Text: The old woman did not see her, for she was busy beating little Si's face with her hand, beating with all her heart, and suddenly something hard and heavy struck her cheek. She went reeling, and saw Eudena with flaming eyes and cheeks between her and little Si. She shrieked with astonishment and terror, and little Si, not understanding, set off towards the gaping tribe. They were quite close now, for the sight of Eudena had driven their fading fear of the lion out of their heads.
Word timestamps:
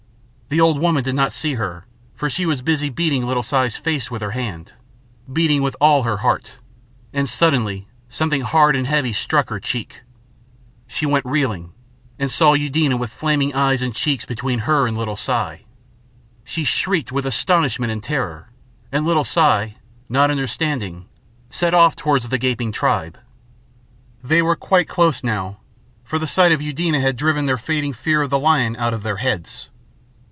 The 0.53 0.59
old 0.59 0.79
woman 0.81 1.01
did 1.01 1.15
not 1.15 1.31
see 1.31 1.53
her, 1.53 1.85
for 2.13 2.29
she 2.29 2.45
was 2.45 2.61
busy 2.61 2.89
beating 2.89 3.25
little 3.25 3.41
Si's 3.41 3.77
face 3.77 4.11
with 4.11 4.21
her 4.21 4.31
hand, 4.31 4.73
beating 5.31 5.61
with 5.61 5.77
all 5.79 6.03
her 6.03 6.17
heart, 6.17 6.55
and 7.13 7.29
suddenly 7.29 7.87
something 8.09 8.41
hard 8.41 8.75
and 8.75 8.85
heavy 8.85 9.13
struck 9.13 9.49
her 9.49 9.61
cheek. 9.61 10.01
She 10.87 11.05
went 11.05 11.23
reeling, 11.25 11.71
and 12.19 12.29
saw 12.29 12.51
Eudena 12.51 12.97
with 12.97 13.13
flaming 13.13 13.53
eyes 13.55 13.81
and 13.81 13.95
cheeks 13.95 14.25
between 14.25 14.67
her 14.67 14.87
and 14.87 14.97
little 14.97 15.15
Si. 15.15 15.65
She 16.43 16.65
shrieked 16.65 17.13
with 17.13 17.25
astonishment 17.25 17.93
and 17.93 18.03
terror, 18.03 18.49
and 18.91 19.05
little 19.05 19.23
Si, 19.23 19.77
not 20.09 20.29
understanding, 20.29 21.05
set 21.49 21.73
off 21.73 21.95
towards 21.95 22.27
the 22.27 22.37
gaping 22.37 22.73
tribe. 22.73 23.17
They 24.21 24.41
were 24.41 24.57
quite 24.57 24.89
close 24.89 25.23
now, 25.23 25.61
for 26.03 26.19
the 26.19 26.27
sight 26.27 26.51
of 26.51 26.61
Eudena 26.61 26.99
had 26.99 27.15
driven 27.15 27.45
their 27.45 27.57
fading 27.57 27.93
fear 27.93 28.21
of 28.21 28.29
the 28.29 28.37
lion 28.37 28.75
out 28.75 28.93
of 28.93 29.03
their 29.03 29.15
heads. 29.15 29.69